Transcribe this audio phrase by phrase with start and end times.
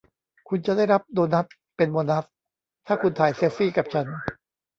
[0.47, 1.45] คุณจะได้รับโดนัท
[1.77, 2.25] เป็นโบนัส
[2.85, 4.07] ถ้าคุณถ่ายเซลฟี่กับฉัน